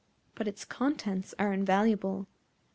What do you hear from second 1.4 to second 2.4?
invaluable.